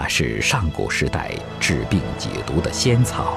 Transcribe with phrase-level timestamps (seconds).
[0.00, 3.34] 它是上古时代治病解毒的仙草，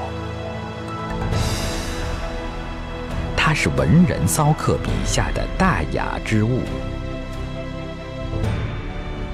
[3.35, 6.59] 它是文人骚客笔下的大雅之物。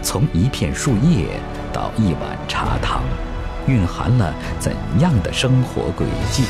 [0.01, 1.25] 从一片树叶
[1.73, 3.03] 到一碗茶汤，
[3.67, 6.45] 蕴含了怎样的生活轨迹？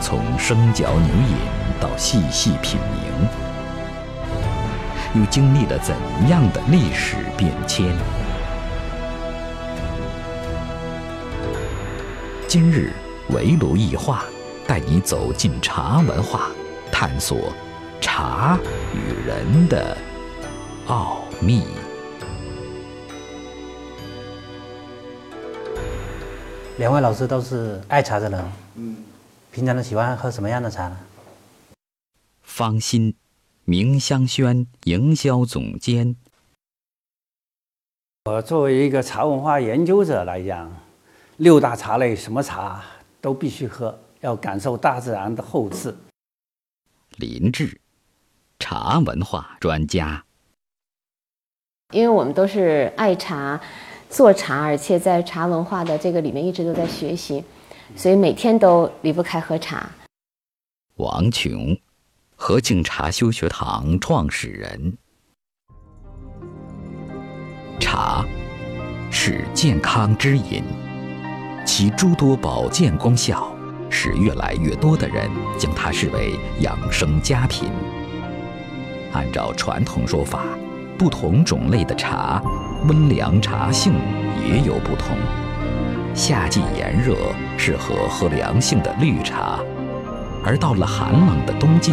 [0.00, 1.36] 从生嚼牛饮
[1.80, 3.28] 到细细品茗，
[5.18, 5.96] 又经历了怎
[6.28, 7.86] 样的历史变迁？
[12.48, 12.90] 今日
[13.28, 14.24] 围炉一话，
[14.66, 16.48] 带你走进茶文化，
[16.90, 17.52] 探索
[18.00, 18.58] 茶
[18.94, 19.94] 与人的。
[20.86, 21.64] 奥秘。
[26.78, 28.96] 两位老师都是爱茶的人，嗯，
[29.52, 30.96] 平常都喜欢喝什么样的茶呢？
[32.40, 33.14] 方心，
[33.66, 36.16] 明香轩营销总监。
[38.24, 40.72] 我作为一个茶文化研究者来讲，
[41.38, 42.82] 六大茶类什么茶
[43.20, 45.96] 都必须喝，要感受大自然的厚赐。
[47.16, 47.80] 林志，
[48.58, 50.24] 茶文化专家。
[51.92, 53.60] 因为我们都是爱茶、
[54.10, 57.44] 做茶，而且在茶文化的这个里面一直都在学习，
[57.94, 59.88] 所以每天都离不开喝茶。
[60.96, 61.78] 王琼，
[62.34, 64.98] 和敬茶修学堂创始人。
[67.78, 68.26] 茶
[69.12, 70.64] 是健康之饮，
[71.68, 73.46] 其诸多保健功效，
[73.90, 77.68] 使越来越多的人将它视为养生佳品。
[79.12, 80.44] 按照传统说法。
[80.96, 82.42] 不同种类的茶，
[82.88, 83.92] 温凉茶性
[84.42, 85.16] 也有不同。
[86.12, 87.14] 夏季炎热，
[87.56, 89.60] 适合喝凉性的绿茶；
[90.44, 91.92] 而到了寒冷的冬季，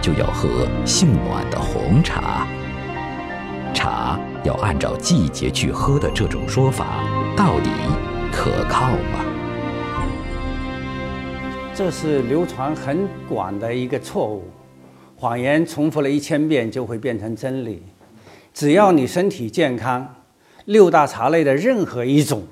[0.00, 0.48] 就要喝
[0.86, 2.46] 性暖的红茶。
[3.74, 6.86] 茶要按照季节去喝的这种说法，
[7.36, 7.68] 到底
[8.38, 9.24] 可靠吗？
[11.74, 14.44] 这是流传很广的一个错误，
[15.16, 17.82] 谎言重复了一千遍就会变成真理。
[18.52, 20.06] 只要你身体健康，
[20.66, 22.42] 六大茶类的任何一种，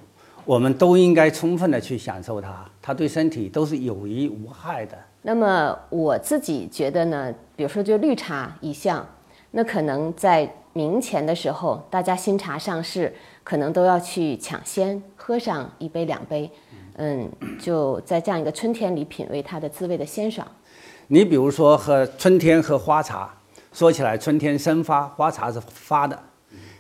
[0.47, 4.97] 我们都应该充分的去享受它，它对身体都是有益无害的。
[5.21, 9.07] 那么我自己觉得呢，比如说就绿茶一项，
[9.51, 16.51] 那可能在明前的时候，大家新茶上市，可能都要去抢先喝上一杯两杯，
[16.97, 20.47] 嗯，就在这样一个春天里品味它的滋味的鲜爽。
[21.07, 23.35] 你比如说喝春天喝花茶。
[23.73, 26.17] 说起来，春天生发，花茶是发的，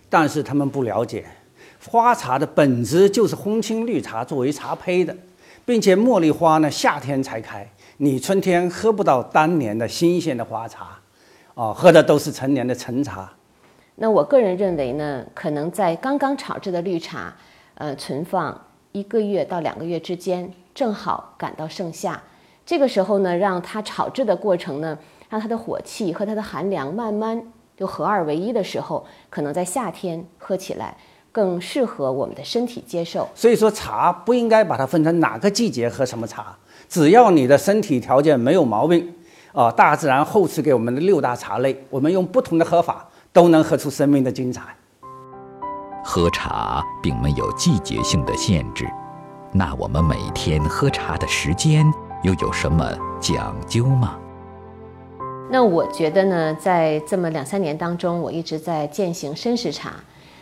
[0.08, 1.26] 但是他们不了解，
[1.88, 5.12] 花茶的本质就是烘青绿茶作为茶胚的，
[5.64, 10.96] 并且茉莉花呢夏天才开，你春天喝不到当年的新鲜的花茶，
[11.54, 13.28] 哦，喝的都是陈年的陈茶。
[13.96, 17.34] 那我个人认为呢，可能在刚刚炒制的绿茶，
[17.74, 22.22] 呃，存放一个月到两个月之间，正好赶到盛夏，
[22.66, 24.98] 这个时候呢，让它炒制的过程呢。
[25.30, 27.42] 让它的火气和它的寒凉慢慢
[27.76, 30.96] 就合二为一的时候，可能在夏天喝起来
[31.32, 33.28] 更适合我们的身体接受。
[33.34, 36.56] 所以说，茶不应该把它分成哪个季节喝什么茶，
[36.88, 39.12] 只要你的身体条件没有毛病，
[39.52, 44.62] 啊，大自然厚赐给我们的六大茶类，我们用不同的喝法都能喝出生命的精彩。
[46.04, 48.88] 喝茶并没有季节性的限制，
[49.52, 51.84] 那我们每天喝茶的时间
[52.22, 52.88] 又有什么
[53.20, 54.16] 讲究吗？
[55.50, 59.94] 那我觉得呢，在这么两三年当中，我一直在践行申时茶。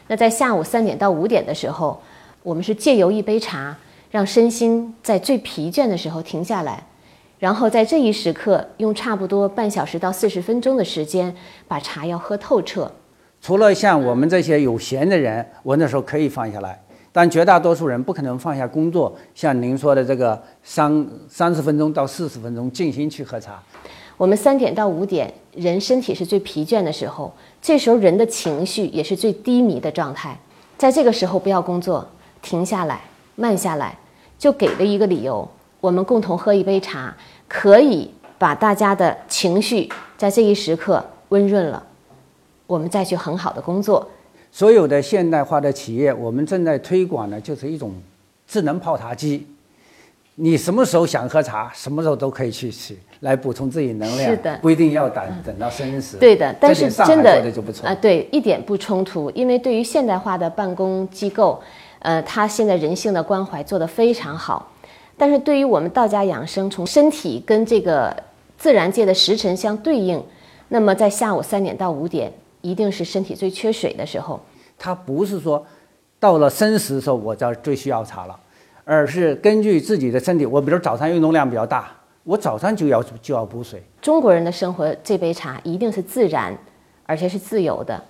[0.07, 1.99] 那在下午三点到五点的时候，
[2.43, 3.75] 我们是借由一杯茶，
[4.11, 6.85] 让身心在最疲倦的时候停下来，
[7.43, 11.35] 然后在这一时刻，用差不多半小时到四十分钟的时间，
[11.67, 12.89] 把茶要喝透彻。
[13.41, 16.81] 除了像我们这些有闲的人，我那时候可以放下来，
[17.11, 23.61] 但绝大多数人不可能放下工作，像您说的这个三三十分钟到四十分钟静心去喝茶。
[24.17, 30.39] 我们三点到五点，人身体是最疲倦的时候，这时候人的情绪也是最低迷的状态。
[30.79, 32.09] 在这个时候，不要工作，
[32.41, 33.00] 停下来，
[33.35, 33.99] 慢下来，
[34.38, 35.49] 就给了一个理由，
[35.82, 37.12] 我们共同喝一杯茶，
[37.49, 38.08] 可以
[38.38, 41.82] 把大家的情绪在这一时刻温润了，
[42.69, 44.08] 我们再去很好的工作。
[44.52, 47.93] 所有的现代化的企业，我们正在推广的就是一种
[48.46, 49.44] 智能泡茶机。
[50.37, 54.31] 你什么时候想喝茶，什么时候都可以去取，来补充自己能量。
[54.31, 56.17] 是的，不一定要等等到生时。
[56.17, 57.43] 对的，但是真的
[57.82, 59.28] 啊，对，一点不冲突。
[59.32, 61.61] 因为对于现代化的办公机构，
[61.99, 64.69] 呃，他现在人性的关怀做得非常好。
[65.23, 68.13] 但是对于我们道家养生，从身体跟这个
[68.59, 70.21] 自然界的时辰相对应，
[70.67, 74.41] 那么在下午三点到五点，一定是身体最缺水的时候。
[74.77, 75.65] 它不是说
[76.19, 78.37] 到了申时的时候，我这最需要茶了，
[78.85, 81.93] 而是根据自己的身体，我比如早上运动量比较大，
[82.25, 83.81] 我早上就要就要补水。
[84.01, 86.53] 中国人的生活，这杯茶一定是自然，
[87.07, 88.03] 而且是自由的。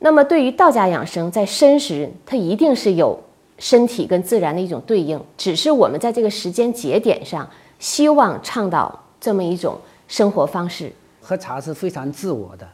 [0.00, 3.16] 那么对于道家养生，在申时，它一定是有
[3.60, 7.48] 身体跟自然的一种对应，只是我们在这个时间节点上，
[7.78, 9.78] 希望倡导这么一种
[10.08, 10.90] 生活方式。
[11.20, 12.66] 喝茶是非常自我的，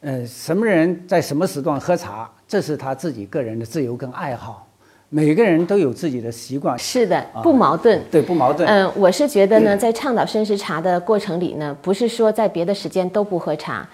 [0.00, 4.66] 呃，什么人在什么时段喝茶，这是他自己个人的自由跟爱好。
[5.12, 8.00] 每个人都有自己的习惯，是的，不矛盾。
[8.10, 8.66] 对，不矛盾。
[8.68, 13.86] 嗯，我是觉得呢，在倡导生时茶的过程里呢，不是说在别的时间都不喝茶，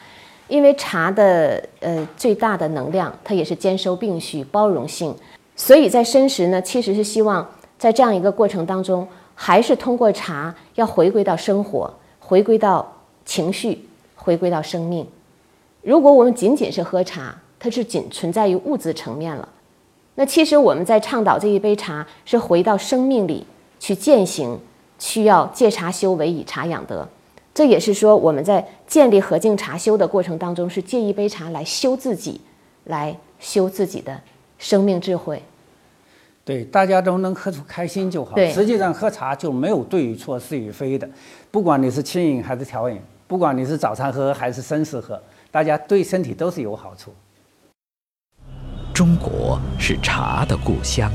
[0.46, 5.14] 因为茶的呃最大的能量，它也是兼收并蓄、包容性，
[5.56, 12.86] 所以在申时呢，其实是希望在这样一个过程当中，还是通过茶要回归到生活，回归到
[13.24, 15.06] 情绪，回归到生命。
[15.82, 19.48] 如果我们仅仅是喝茶，它是仅存在于物质层面了。
[20.14, 23.46] 那其实我们在倡导这一杯茶，是回到生命里
[23.80, 24.58] 去践行，
[24.98, 27.08] 需要借茶修为，以茶养德。
[27.54, 32.40] 这也是说我们在建立和敬茶修的过程当中，是借一杯茶来修自己，
[32.84, 34.20] 来修自己的
[34.58, 35.42] 生命智慧。
[36.44, 38.36] 对，大家都能喝出开心就好。
[38.36, 41.08] 实际上喝茶就没有对与错、是与非的。
[41.50, 45.20] 不管你是轻饮还是调饮，不管你是早餐喝还是生食喝，
[45.50, 47.12] 大家对身体都是有好处。
[48.94, 51.10] 中国是茶的故乡，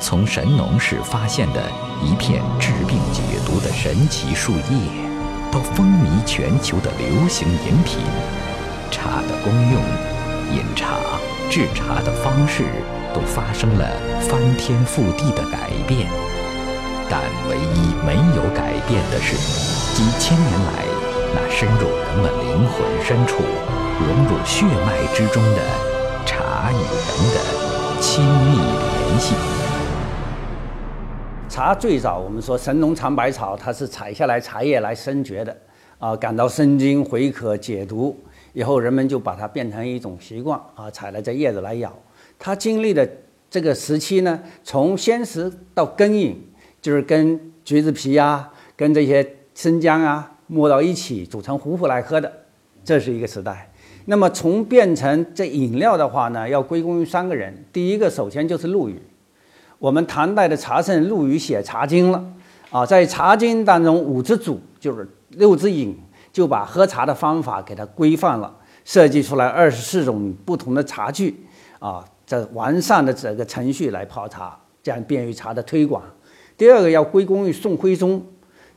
[0.00, 1.62] 从神农氏发现的
[2.02, 4.62] 一片治病解毒的神奇树叶，
[5.52, 8.00] 到风靡全球的流行饮品，
[8.90, 10.96] 茶的功用、饮茶、
[11.50, 12.64] 制茶的方式
[13.14, 13.86] 都发生了
[14.20, 16.08] 翻天覆地的改变。
[17.10, 19.34] 但唯一没有改变的是，
[19.96, 20.84] 几千年来
[21.34, 23.42] 那深入人们灵魂深处、
[23.98, 25.62] 融入血脉之中的。
[26.26, 26.84] 茶与人
[27.32, 29.34] 的亲密联系。
[31.48, 35.56] 茶最早，我们说神农尝百草，它是采下来茶叶来生嚼的，
[35.98, 38.14] 啊，感到生津回渴解毒，
[38.52, 41.92] 以后人们就把它变成一种习惯，啊，采了这叶子来咬。
[42.38, 43.08] 它经历的
[43.50, 46.40] 这个时期呢，从鲜食到根饮，
[46.80, 52.32] 就是跟橘子皮啊，跟这些生姜啊磨到一起煮成糊糊来喝的，
[52.84, 53.70] 这是一个时代。
[54.06, 57.64] 那么从变成这饮料的话呢，要归功于三个人。
[57.72, 58.98] 第一个，首先就是陆羽。
[59.78, 62.24] 我们唐代的茶圣陆羽写《茶经》了，
[62.70, 65.98] 啊，在《茶经》当中五之祖就是六之饮，
[66.32, 68.54] 就把喝茶的方法给它规范了，
[68.84, 71.44] 设计出来二十四种不同的茶具，
[71.78, 76.02] 啊，这完善的整个程序来泡茶，这样便于茶的推广。
[76.56, 78.24] 第二个要归功于宋徽宗，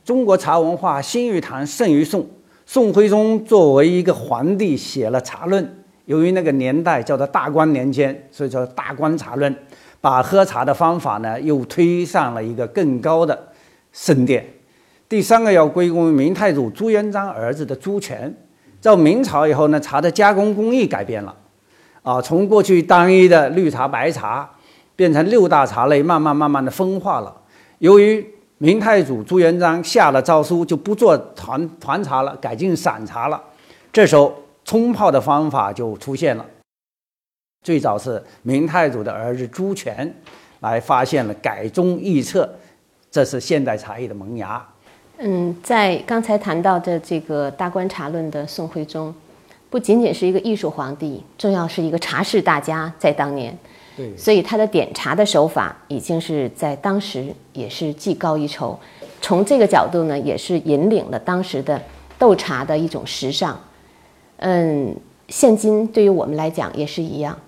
[0.04, 2.26] 中国茶文化兴于唐，盛于宋。
[2.64, 5.64] 宋徽宗作为一个皇帝写了《茶论》，
[6.04, 9.52] 由于那个年代叫做大观年间，所以说《大观茶论》，
[10.00, 13.48] 把喝茶的方法呢又推上了一个更高的
[13.90, 14.46] 圣殿。
[15.12, 18.34] 第三个要归功于明太祖朱元璋儿子的朱权。
[18.80, 21.36] 到明朝以后呢，茶的加工工艺改变了，
[22.00, 24.50] 啊，从过去单一的绿茶、白茶，
[24.96, 27.42] 变成六大茶类，慢慢慢慢的分化了。
[27.80, 28.26] 由于
[28.56, 33.38] 明太祖朱元璋下了诏书，就不做团团茶了，改进散茶了。
[33.92, 36.46] 这时候冲泡的方法就出现了。
[37.62, 40.10] 最早是明太祖的儿子朱权
[40.60, 42.50] 来发现了改中易策，
[43.10, 44.66] 这是现代茶艺的萌芽。
[45.24, 49.14] 嗯，在刚才谈到的这个《大观茶论》的宋徽宗，
[49.70, 53.56] 不仅仅是一个艺术皇帝，重要是一个茶事大家，在当年。
[53.96, 58.76] 对，所以他的点茶的手法已经是在当时也是技高一筹，
[59.20, 61.80] 从这个角度呢，也是引领了当时的
[62.18, 63.56] 斗茶的一种时尚。
[64.38, 64.92] 嗯，
[65.28, 67.38] 现今对于我们来讲也是一样，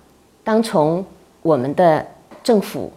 [0.45, 1.04] 当从
[1.43, 2.07] 我们的
[2.45, 2.93] 政府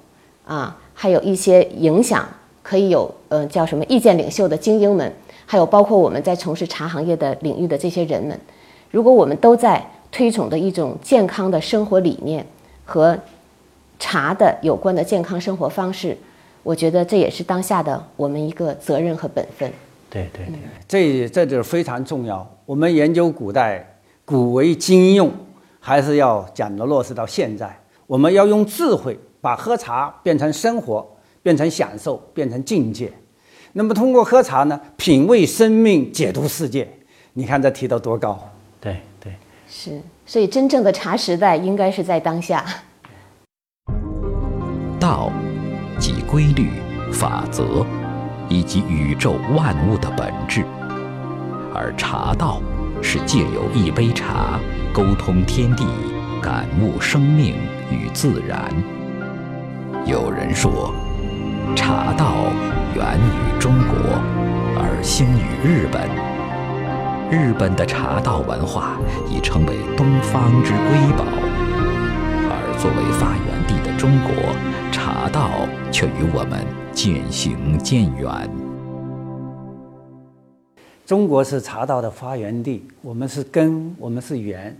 [0.45, 2.27] 啊，还有一些影响
[2.67, 5.13] 可以有呃叫什么意见领袖的精英们，
[5.45, 8.37] 还有包括我们在从事茶行业的领域的这些人们，
[8.91, 9.81] 如果我们都在
[10.11, 12.45] 推崇的一种健康的生活理念
[12.83, 13.17] 和。
[13.99, 16.15] 茶的有关的健康生活方式，
[16.61, 19.67] 我觉得这也是当下的我们一个责任和本分。
[20.07, 22.47] 对对对，这这就是非常重要。
[22.67, 23.83] 我们研究古代
[24.23, 25.31] 古为今用，
[25.79, 27.75] 还是要讲的落实到现在。
[28.05, 31.03] 我们要用智慧把喝茶变成生活，
[31.47, 33.09] 变成享受，变成境界。
[33.71, 36.85] 那么通过喝茶呢，品味生命，解读世界。
[37.31, 38.37] 你看这提到多高？
[38.81, 39.33] 对对，
[39.65, 40.01] 是。
[40.25, 42.65] 所以真正的茶时代应该是在当下。
[44.99, 45.31] 道，
[45.97, 46.69] 即规律、
[47.13, 47.85] 法则，
[48.49, 50.63] 以及宇宙万物的本质；
[51.73, 52.61] 而茶道，
[53.01, 54.59] 是借由一杯茶，
[54.91, 55.85] 沟通天地，
[56.43, 57.55] 感悟生命
[57.89, 58.69] 与自然。
[60.05, 60.93] 有人说，
[61.75, 62.51] 茶道
[62.95, 63.97] 源于中国，
[64.75, 66.09] 而兴于日本。
[67.29, 68.97] 日本的茶道文化
[69.29, 71.25] 已成为东方之瑰宝，
[72.49, 74.31] 而作为发源地的中国，
[74.91, 78.29] 茶道却与我们渐行渐远。
[81.05, 84.75] 中国是茶道的发源地，我们是根，我们是源。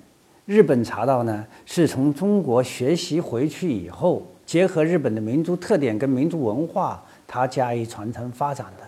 [0.46, 8.84] 日本茶道呢，是从中国学习回去以后，结合日本的民族特点跟民族文化，它加以传承发展的。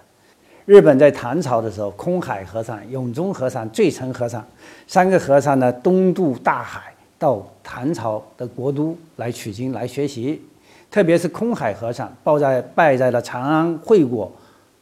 [0.66, 4.46] 日本在唐朝的时候，空海和尚、永宗和尚、最澄和尚
[4.88, 10.42] 三个和尚呢，东渡大海到唐朝的国都来取经来学习。
[10.90, 14.32] 特别是空海和尚，拜在拜在了长安惠果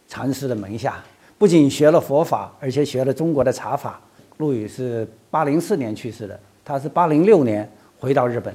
[0.07, 1.03] 禅师的门下，
[1.37, 3.99] 不仅学了佛法，而且学了中国的茶法。
[4.37, 7.67] 陆羽是八零四年去世的，他是八零六年
[7.99, 8.53] 回到日本，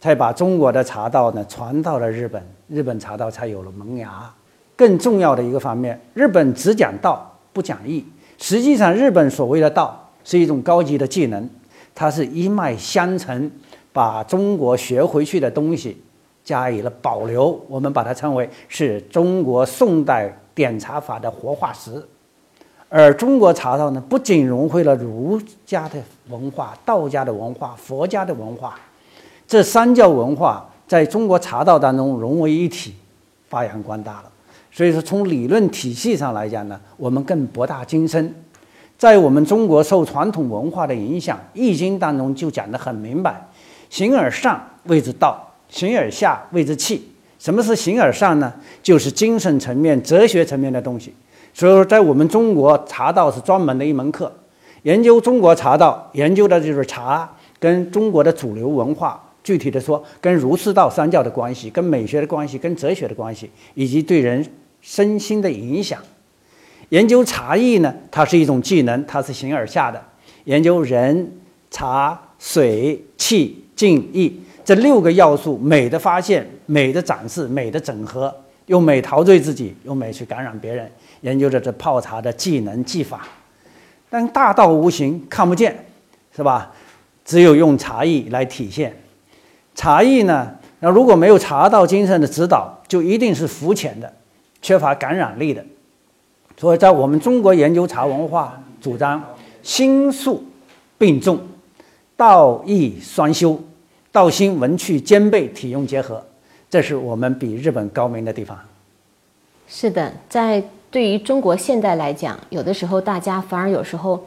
[0.00, 4.30] 才把中国的茶道呢传到了日本，日本茶道才有了萌芽。
[4.76, 8.06] 更重要的一个方面，日本只讲道不讲义。
[8.38, 11.50] 实际上，日本所谓的道是一种高级的技能，
[11.96, 13.50] 它是一脉相承，
[13.92, 16.00] 把中国学回去的东西
[16.44, 17.60] 加以了保留。
[17.68, 22.00] 我们把它称为是中国宋代点茶法的活化石。
[22.88, 28.78] 而中国茶道呢，不仅融汇了儒家的文化、道家的文化、佛家的文化，
[29.48, 32.94] 这三教文化在中国茶道当中融为一体，
[33.48, 34.24] 发扬光大了。
[34.70, 38.34] 所以说，从理论体系上来讲呢，我们更博大精深。
[38.98, 43.48] 在我们中国受传统文化的影响，《易经》当中就讲得很明白：
[43.88, 47.10] 形而上谓之道，形而下谓之气。
[47.38, 48.52] 什么是形而上呢？
[48.82, 51.14] 就是精神层面、哲学层面的东西。
[51.54, 54.30] 所以说，在我们中国茶道是专门的一门课，
[54.82, 59.24] 研究中国茶道，研究的就是茶跟中国的主流文化。
[59.48, 64.46] 具体的说，跟儒释道三教的关系，跟美学的关系，跟哲学的关系，以及对人。
[64.80, 66.00] 身心的影响，
[66.90, 70.00] 研究茶艺呢，它是一种技能，它是形而下的。
[70.44, 71.32] 研究人、
[71.68, 74.32] 茶、水、气、静、意
[74.64, 78.32] 这六个要素，美的发现、美的展示、美的整合，
[78.66, 80.88] 用美陶醉自己，用美去感染别人。
[81.22, 83.26] 研究着这泡茶的技能技法，
[84.08, 85.86] 但大道无形，看不见，
[86.36, 86.72] 是吧？
[87.24, 88.96] 只有用茶艺来体现。
[89.78, 94.12] 茶艺呢，那如果没有茶道精神的指导，就一定是肤浅的。
[94.60, 95.64] 缺乏感染力的，
[96.56, 99.22] 所以在我们中国研究茶文化，主张
[99.62, 100.42] 心术
[100.98, 101.38] 并重，
[102.16, 103.56] 道义双修，
[104.10, 106.20] 道心文趣兼备，体用结合，
[106.68, 108.58] 这是我们比日本高明的地方。
[109.68, 114.20] 是的，在对于中国现代来讲，有的时候大家反而有时候，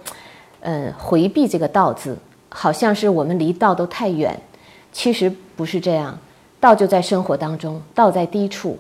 [0.62, 2.18] 嗯，回避这个“道”字，
[2.48, 4.40] 好像是我们离道都太远。
[4.92, 6.18] 其实不是这样，
[6.60, 8.78] 道就在生活当中，道在低处。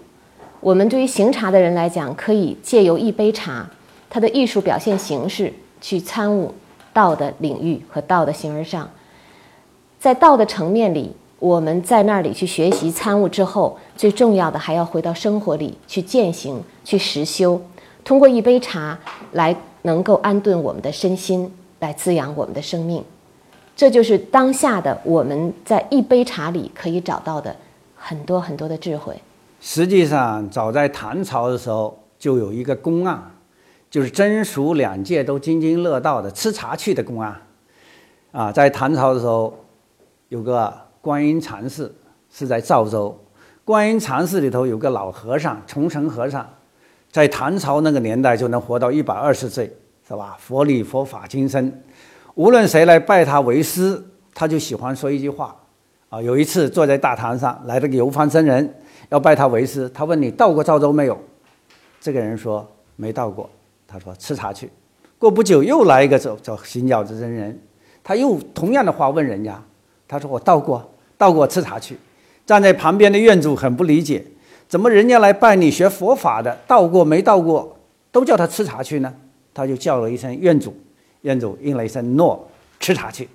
[0.59, 3.67] 我们对于行茶的人来讲，可以借由一杯茶，
[4.09, 6.53] 它的艺术表现形式，去参悟
[6.93, 8.89] 道的领域和道的形而上。
[9.99, 17.59] 在道的层面里，我们在那里去学习参悟之后，最重要的还要回到生活里去践行、去实修，
[18.03, 18.99] 通过一杯茶
[19.31, 23.03] 来能够安顿我们的身心，来滋养我们的生命。
[23.81, 27.55] 这就是当下的我们在一杯茶里可以找到的
[27.95, 29.19] 很多很多的智慧。
[29.59, 33.19] 实际上，早在唐朝的时候就有一个公案，
[33.89, 37.35] 就是真俗两界都津津乐道的吃茶去的公案。
[38.31, 39.51] 啊，在唐朝的时候，
[40.29, 40.71] 有个
[41.01, 41.91] 观音禅寺
[42.31, 43.19] 是在赵州，
[43.65, 46.47] 观音禅寺里头有个老和尚崇诚和尚，
[47.09, 49.75] 在唐朝那个年代就能活到一百二十岁，
[50.07, 50.37] 是吧？
[50.39, 51.83] 佛理佛法精深，
[52.35, 54.01] 无论谁来拜他为师，
[54.33, 55.55] 他就喜欢说一句话。
[56.09, 58.75] 啊，有一次坐在大堂上，来了个游方僧人。
[59.09, 61.17] 要拜他为师，他问你到过赵州没有？
[61.99, 63.49] 这个人说没到过。
[63.87, 64.69] 他说吃茶去。
[65.17, 67.57] 过不久又来一个走走行脚的僧人，
[68.03, 69.61] 他又同样的话问人家，
[70.07, 71.97] 他说我到过，到过吃茶去。
[72.45, 74.25] 站在旁边的院主很不理解，
[74.67, 77.77] 怎么人家来拜你学佛法的，到过没到过，
[78.11, 79.13] 都叫他吃茶去呢？
[79.53, 80.73] 他就叫了一声院主，
[81.21, 82.49] 院主应了一声诺，
[82.79, 83.27] 吃茶去。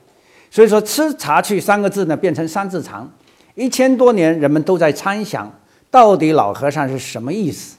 [0.50, 3.11] 所以说吃茶去三个字呢，变成三字长，
[3.55, 5.52] 一千多年人们都在参想。
[5.90, 7.76] 到底老和尚是什么意思？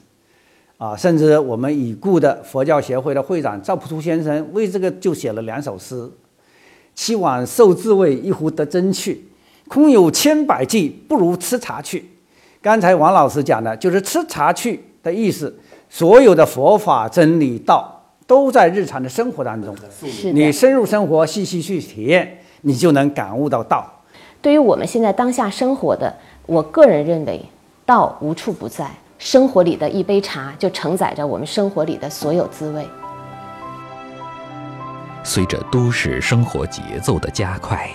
[0.76, 6.08] 啊，甚至我们已故的佛教协会的会长赵朴初先生为这个就写了两首诗
[6.94, 9.28] ：“七碗受滋味，一壶得真趣。
[9.68, 12.08] 空有千百计，不如吃茶去。”
[12.62, 15.54] 刚才王老师讲的就是吃茶去的意思。
[15.90, 17.97] 所有的佛法真理道
[18.28, 19.74] 都在日常的生活当中，
[20.32, 24.04] 你深入生活，细细去体验，你就能感悟到道。
[24.40, 26.14] 对于我们现在当下生活的，
[26.46, 27.44] 我个人认为。
[27.86, 32.86] 道无处不在，生活里的一杯茶就承载着我们生活里的所有滋味。
[35.24, 37.88] 随着都市生活节奏的加快，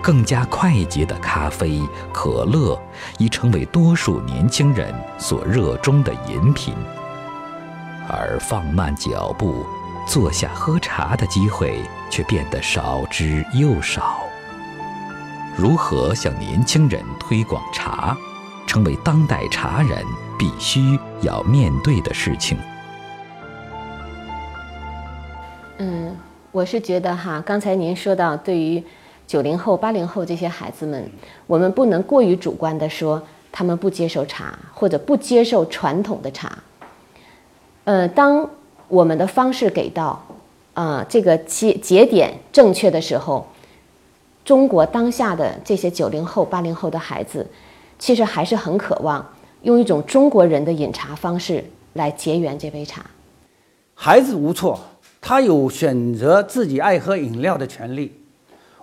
[0.00, 1.78] 更加快捷的咖啡、
[2.10, 2.80] 可乐
[3.18, 6.72] 已成为多数年轻人所热衷的饮品，
[8.08, 9.66] 而放慢脚步，
[10.06, 14.20] 坐下喝茶的机会却变得少之又少。
[15.56, 18.16] 如何向年轻人推广茶，
[18.66, 20.02] 成为当代茶人
[20.38, 22.56] 必须要面对的事情。
[25.78, 26.16] 嗯，
[26.52, 28.82] 我是觉得哈，刚才您说到对于
[29.26, 31.10] 九零后、八零后这些孩子们，
[31.46, 33.22] 我们不能过于主观的说
[33.52, 36.56] 他们不接受茶或者不接受传统的茶。
[37.88, 38.50] 呃，当
[38.88, 40.22] 我们的方式给到
[40.74, 43.46] 啊这个节节点正确的时候。
[44.44, 47.46] 中国当下的这些九零后、八零后的孩子，
[47.98, 49.26] 其实还是很渴望
[49.62, 53.04] 用一种中国人的饮茶方式来结缘这杯茶。
[53.94, 54.80] 孩子无错，
[55.20, 58.18] 他有选择自己爱喝饮料的权利。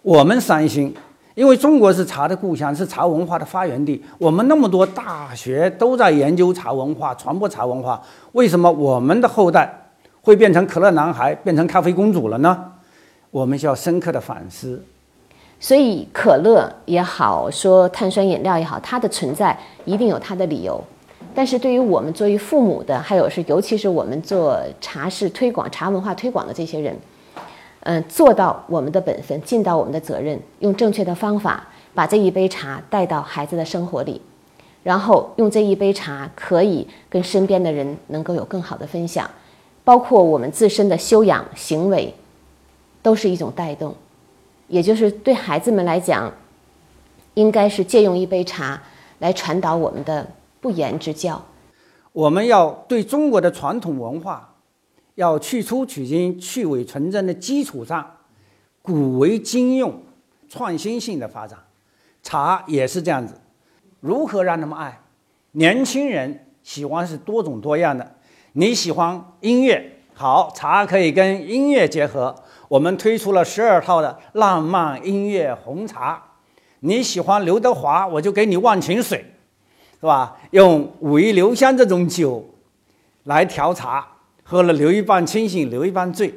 [0.04, 0.94] 我们三星，
[1.36, 8.02] 因为中国是茶的故乡，是茶文化的发源地，我们那么多大学都在研究茶文化、传播茶文化，
[8.32, 9.70] 为什么我们的后代
[10.22, 12.72] 会变成可乐男孩、变成咖啡公主了呢？
[13.32, 14.82] 我们需要深刻的反思。
[15.60, 20.82] 所以，可乐也好，说碳酸饮料也好，它的存在一定有它的理由。
[21.34, 26.98] 但是，对于我们作为父母的，还有是尤其是我们做茶事推广、茶文化推广的这些人，
[27.86, 34.20] 嗯，做到我们的本分，尽到我们的责任，用正确的方法把这一杯茶带到孩子的生活里，
[34.82, 39.30] 然后用这一杯茶可以跟身边的人能够有更好的分享，
[39.84, 42.12] 包括我们自身的修养行为，
[43.04, 43.94] 都是一种带动。
[44.68, 46.34] 也就是对孩子们来讲，
[47.36, 48.82] 应该是借用一杯茶
[49.20, 50.26] 来传导我们的
[50.60, 51.40] 不言之教。
[52.12, 54.55] 我们要对中国的传统文化，
[55.16, 58.18] 要去粗取精、去伪存真的基础上，
[58.82, 60.02] 古为今用，
[60.48, 61.60] 创新性的发展。
[62.22, 63.40] 茶也是这样子，
[64.00, 65.02] 如何让他们爱？
[65.52, 68.16] 年轻人喜欢是多种多样的。
[68.54, 72.36] 你喜欢音乐，好，茶可以跟音乐结合。
[72.68, 76.22] 我们推出了十二套的浪漫音乐红茶，
[76.80, 79.24] 你喜欢刘德华，我就给你忘情水，
[80.00, 80.38] 是吧？
[80.52, 82.44] 用五一留香这种酒
[83.24, 84.08] 来调茶，
[84.48, 86.32] 喝了留一半清醒，留一半醉。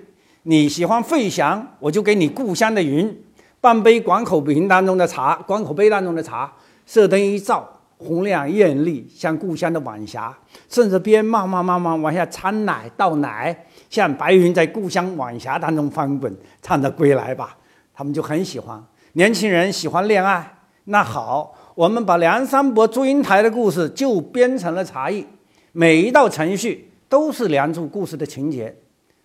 [0.44, 3.14] 你喜欢费翔，我就给你故乡的云，
[3.61, 6.51] 半杯广口瓶当中的茶，广口杯当中的茶，
[6.87, 7.68] 射灯一照，
[7.99, 10.35] 红亮艳丽，像故乡的晚霞，
[10.71, 13.66] 顺着边慢慢慢慢往下掺奶倒奶。
[13.90, 17.59] 像白云在故乡晚霞当中翻滚，唱着归来吧，
[17.92, 18.83] 他们就很喜欢。
[19.12, 25.27] 年轻人喜欢恋爱，那好，我们把梁山伯祝英台的故事就编成了茶艺，
[25.73, 28.77] 每一道程序都是梁祝故事的情节。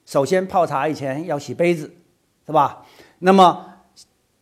[0.05, 1.93] 首先泡茶以前要洗杯子，
[2.45, 2.83] 是吧？
[3.19, 3.65] 那么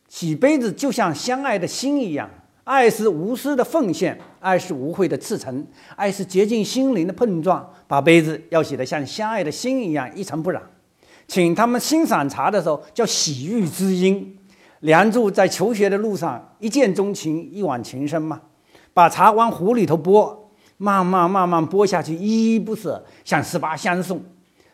[0.08, 2.30] 洗杯子就像相爱的心一样。
[2.64, 7.68] 爱是无私的奉献，爱是无悔的赤诚，爱是洁净心灵的碰撞。
[7.88, 10.62] 把杯子要洗得像相爱的心一样一尘不染。
[11.28, 14.38] 请他们欣赏茶的时候叫洗浴之音。
[14.82, 18.42] 梁祝在求学的路上一见钟情，一往情深嘛。
[18.94, 20.41] 把茶往壶里头拨，
[20.82, 24.20] 慢慢慢慢拨下去，依依不舍，像十八相送，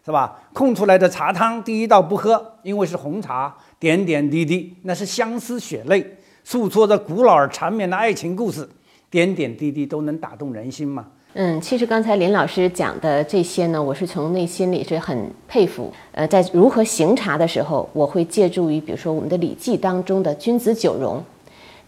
[0.06, 0.40] 是吧？
[0.54, 6.16] 空出来的茶汤第一道不喝，因为是红茶，点点滴滴那是相思血泪。
[6.46, 8.66] 诉说着古老而缠绵的爱情故事，
[9.10, 11.08] 点点滴滴都能打动人心吗？
[11.34, 15.92] 嗯，其实刚才林老师讲的这些呢，我是从内心里是很佩服。
[16.14, 21.22] 呃，在如何行茶的时候，我会借助于比如说我们的《礼记》当中的君子九容，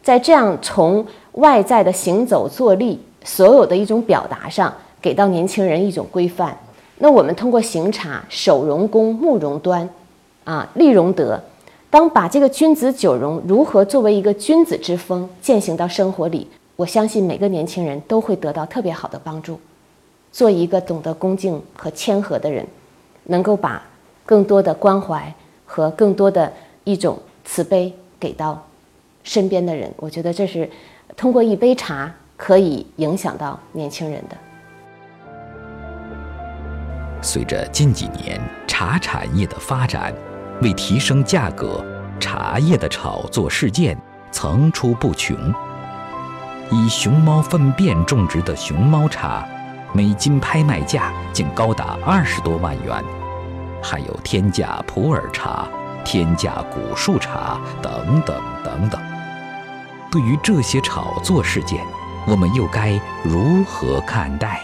[0.04, 6.58] 在这样从外在的行走坐立所有的一种表达上，给到年轻人一种规范。
[6.98, 9.88] 那我们通过行茶，手容弓，目容端，
[10.44, 11.42] 啊，立容德。
[11.90, 19.60] 当把这个君子九容如何作为一个君子之风践行到生活里，我相信每个年轻人都会得到特别好的帮助。
[20.32, 22.66] 做一个懂得恭敬和谦和的人，
[23.24, 23.82] 能够把
[24.26, 25.34] 更多的关怀
[25.66, 26.52] 和更多的
[26.84, 28.64] 一种慈悲给到
[29.24, 29.92] 身边的人。
[29.98, 30.70] 我觉得这是
[31.18, 34.36] 通过一杯茶可以影响到年轻人的。
[37.22, 40.12] 随着近几年茶产业的发展。
[40.62, 41.82] 为提升价格，
[42.20, 43.98] 茶叶的炒作事件
[44.30, 45.34] 层出不穷。
[46.70, 49.48] 以熊猫粪便种植的熊猫茶，
[49.94, 53.02] 每斤拍卖价竟高达二十多万元。
[53.82, 55.66] 还有天价普洱茶、
[56.04, 59.02] 天价古树茶等等等等。
[60.12, 61.80] 对于这些炒作事件，
[62.30, 62.92] 我们又该
[63.24, 64.62] 如何看待？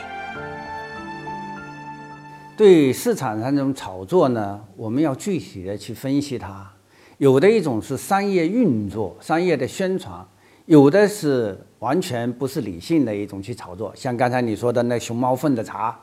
[2.55, 6.71] 对市场上这种炒作呢，我们要具体的去分析它。
[7.17, 10.23] 有的一种是商业运作、商业的宣传，
[10.67, 13.91] 有的是完全不是理性的一种去炒作。
[13.95, 15.97] 像刚才你说的那熊猫粪的茶，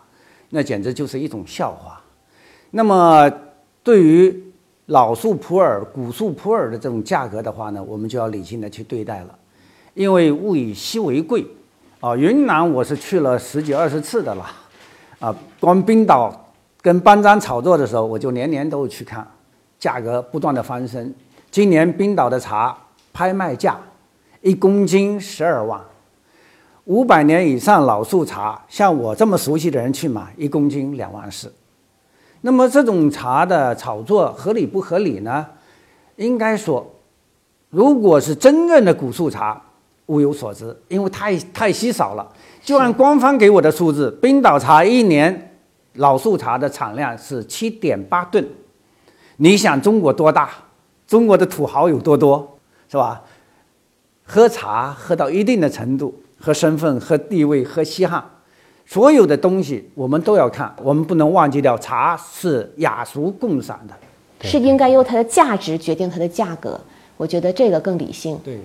[0.50, 2.02] 那简直就是一种笑话。
[2.72, 3.30] 那么
[3.84, 4.36] 对于
[4.86, 9.38] 老树普洱、古树普洱的这种价格的话呢，我们就要理性的去对待了，
[9.94, 11.46] 因为物以稀为贵。
[12.00, 14.46] 啊，云南我是去了十几二十次的了，
[15.20, 16.38] 啊，光冰岛。
[16.80, 19.24] 跟班章炒作的时候，我就年年都去看，
[19.78, 21.14] 价格不断的翻身。
[21.48, 22.76] 今年冰岛的茶
[23.12, 23.78] 拍卖价
[24.40, 25.80] 一公斤十二万，
[26.86, 31.54] 五百年以上老树茶，像我这么熟悉的人去买，一公斤两万四。
[32.40, 35.46] 那么这种茶的炒作合理不合理呢？
[36.16, 36.84] 应该说，
[37.70, 39.62] 如果是真正的古树茶，
[40.06, 42.26] 物有所值，因为太太稀少了。
[42.62, 45.48] 就按官方给我的数字，冰岛茶一年。
[45.96, 48.42] 老树茶的产量是七点八吨，
[49.36, 50.48] 你想中国多大？
[51.06, 52.56] 中国的土豪有多多，
[52.88, 53.20] 是吧？
[54.24, 58.24] 喝茶喝到一定的程度，喝身份、喝地位、喝稀罕，
[58.86, 63.94] 所有的东西我们都要看，我们不能忘记掉，茶是雅俗共赏的，
[64.48, 66.80] 是应该由它的价值决定它的价格。
[67.18, 68.40] 我觉得这个更理性。
[68.42, 68.58] 对，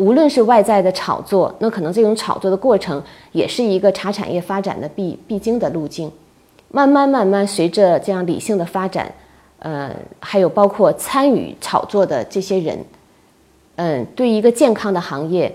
[0.00, 6.10] 无论是外在的炒作，那可能这种炒作的过程也是一个茶产业发展的必必经的路径。
[6.70, 9.12] 慢慢慢慢，随着这样理性的发展，
[9.58, 12.82] 呃，还有包括参与炒作的这些人，
[13.76, 15.54] 嗯，对一个健康的行业，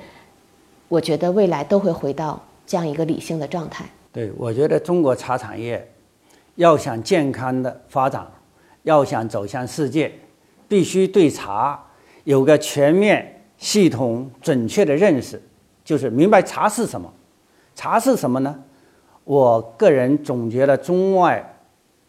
[0.90, 3.84] 我觉得未来都会回到这样一个理性的状态。
[4.14, 5.92] 对，我觉得中国茶产业
[6.54, 8.28] 要想健康的发展，
[8.84, 10.12] 要想走向世界，
[10.68, 11.84] 必须对茶
[12.26, 13.35] 有个全面、
[13.66, 15.42] 系统、准确的认识，
[15.84, 17.12] 就是明白茶是什么。
[17.74, 18.56] 茶是什么呢？
[19.24, 21.58] 我个人总结了中外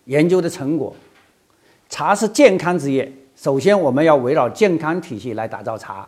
[0.04, 0.94] 研究的成果，
[1.88, 3.10] 茶是健康之业。
[3.34, 6.06] 首先，我们要围绕健康体系来打造茶。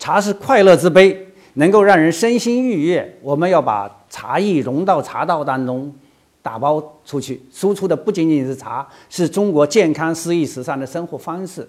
[0.00, 3.20] 茶是快乐之杯，能够让人身心愉悦。
[3.22, 5.94] 我们要把茶艺融到茶道当中，
[6.42, 11.68] 打包出去，输出的不仅仅是茶，是中国健康、诗意、时尚的生活方式。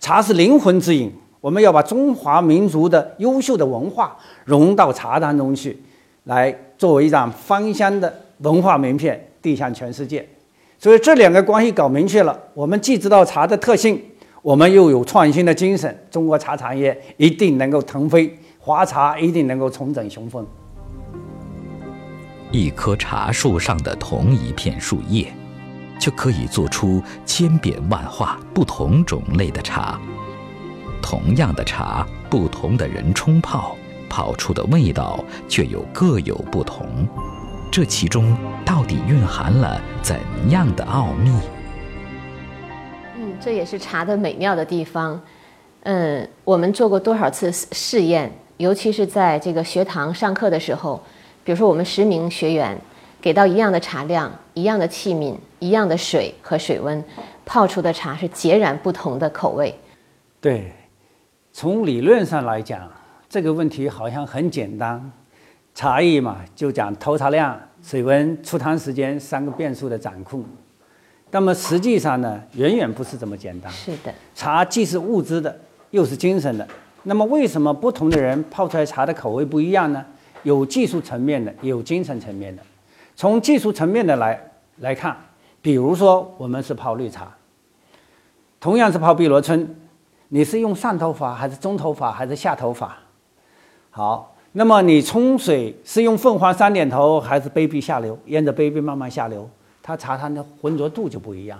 [0.00, 5.80] 茶是灵魂之饮，我们要把中华民族的优秀的文化融到茶当中去。
[6.24, 10.28] 来作为一张芳香的文化名片递向全世界，
[10.76, 14.02] 所以这两个关系搞明确了，我们既知道茶的特性，
[14.42, 20.44] 我们又有创新的精神，中国茶产业一定能够腾飞，华茶一定能够重整雄风。
[22.50, 25.32] 一棵茶树上的同一片树叶，
[26.00, 29.96] 就可以做出千变万化、不同种类的茶。
[31.08, 33.76] 同样的茶，不同的人冲泡。
[34.08, 37.06] 泡出的味道却又各有不同，
[37.70, 40.16] 这其中到底蕴含了怎
[40.50, 41.30] 样的奥秘？
[43.16, 45.20] 嗯，这也是茶的美妙的地方。
[45.84, 51.00] 嗯，我们做过多少次试验，尤其是在这个学堂上课的时候，
[51.44, 52.76] 比如说我们十名学员
[53.20, 57.04] 给到一样的茶量、一样的器皿、一样的水和水温，
[57.44, 59.72] 泡出的茶是截然不同的口味。
[60.40, 60.72] 对，
[61.58, 62.86] 从理论上来讲。
[63.30, 65.10] 这个问题好像很简单，
[65.74, 70.44] 茶艺嘛，就讲投茶量、水温、出汤时间三个变数的掌控。
[71.30, 73.72] 那么实际上呢，远远不是这么简单。
[73.72, 75.58] 是的，茶既是物质的，
[75.92, 76.68] 又是精神的。
[77.04, 80.04] 那么为什么不同的人泡出来茶的口味不一样呢？
[80.42, 82.62] 有技术层面的，也有精神层面的。
[83.16, 84.38] 从技术层面的来
[84.80, 85.16] 来看，
[85.62, 87.34] 比如说我们是泡绿茶，
[88.60, 89.74] 同样是泡碧螺春，
[90.28, 92.98] 你是用上头法还是中头法还是下头法？
[93.90, 98.18] 好，那么你冲水是用凤凰三点头还是杯壁下流？
[98.26, 99.48] 沿着杯壁慢慢下流，
[99.82, 101.58] 它茶汤的浑浊度就不一样。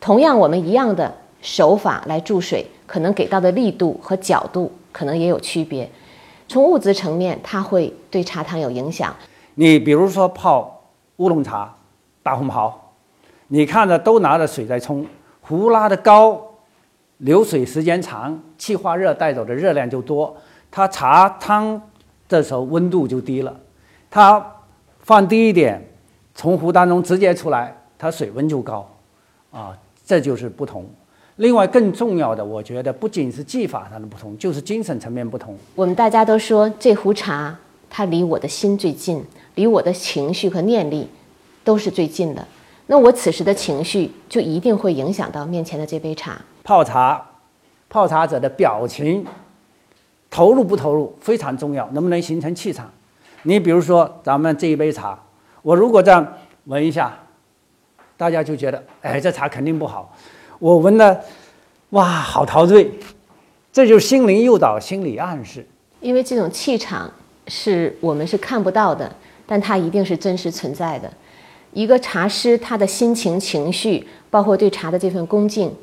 [0.00, 5.90] 同样，我们一样的手法来注水，可能给到的力度和角度可能也有区别。
[6.46, 9.14] 从物质层面，它会对茶汤有影响。
[9.56, 10.82] 你比如说泡
[11.16, 11.74] 乌龙茶、
[12.22, 12.92] 大红袍，
[13.48, 15.04] 你看着都拿着水在冲，
[15.40, 16.40] 壶拉的高，
[17.18, 20.36] 流水时间长，气化热带走的热量就多。
[20.70, 21.80] 它茶汤
[22.28, 23.58] 的时候温度就低了，
[24.10, 24.44] 它
[25.00, 25.82] 放低一点，
[26.34, 28.88] 从壶当中直接出来，它水温就高，
[29.50, 30.84] 啊，这就是不同。
[31.36, 35.56] 另外更重要的，我觉得不仅是技法上的不同，就是精神层面不同。
[35.74, 37.56] 我们大家都说这壶茶
[37.88, 41.08] 它离我的心最近，离我的情绪和念力
[41.64, 42.46] 都是最近的。
[42.86, 46.40] 那我此时的情绪就一定会影响到面前的这杯茶。
[46.68, 47.24] 泡茶，
[47.88, 49.26] 泡茶者的表情。
[50.28, 52.86] 投入不投入非常重要，能不能形成气场？
[53.44, 55.18] 你比如说咱们这一杯茶，
[55.62, 56.34] 我如果这样
[56.66, 57.18] 闻一下，
[58.18, 60.14] 大家就觉得，哎，这茶肯定不好。
[60.58, 61.18] 我闻了，
[61.90, 62.92] 哇，好陶醉，
[63.72, 65.66] 这就是心灵诱导、心理暗示。
[66.02, 67.10] 因为这种气场
[67.46, 69.10] 是我们是看不到的，
[69.46, 71.10] 但它一定是真实存在的。
[71.72, 75.74] 一个茶师他的心情、情绪，包括对茶的这份恭敬，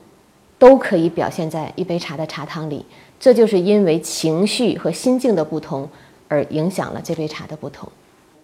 [0.58, 2.86] 都可以表现在一杯茶的茶汤里。
[3.20, 5.88] 这就是因为情绪和心境的不同，
[6.28, 7.90] 而影响了这杯茶的不同。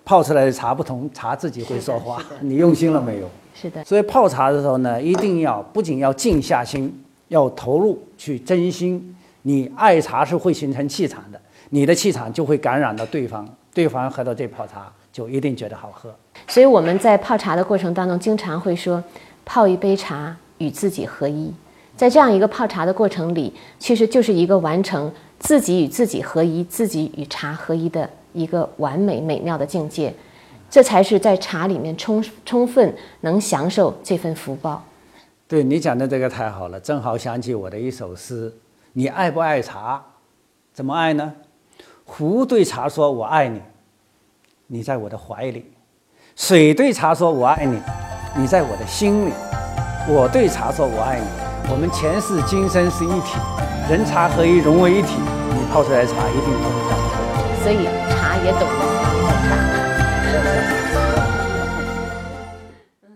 [0.03, 2.23] 泡出来的茶不同，茶自己会说话。
[2.39, 3.29] 你用心了没有？
[3.53, 9.15] 是的，所以泡茶的时候呢，一定要不仅要静下心，要投入去真心。
[9.43, 16.13] 你爱茶是会形成气场的，你的气场就会感染到对方，对方喝到这泡茶就一定觉得好喝。
[16.47, 19.03] 所以我们在泡茶的过程当中，经常会说，
[19.45, 21.53] 泡一杯茶与自己合一。
[22.01, 30.11] 在这样一个泡茶的过程里，其实就是一个完成自己与自己合一、自己与茶合一的一个完美美妙的境界。
[30.67, 34.83] 这才是在茶里面充充分能享受这份福报。
[35.47, 38.51] 对你讲的这个太好了，正好想起我的一首诗：
[38.93, 40.03] 你爱不爱茶？
[40.73, 41.31] 怎么爱呢？
[42.03, 43.61] 壶对茶说：“我爱你，
[44.65, 45.61] 你在我的怀里；
[46.35, 47.79] 水对茶说：我爱你，
[48.35, 49.31] 你在我的心里；
[50.09, 53.37] 我对茶说：我爱你，我们前世今生是一体，
[53.89, 55.15] 人茶合一，融为一体。
[55.53, 57.13] 你泡出来的茶一定不会这样喝。
[57.63, 59.00] 所以茶也懂了。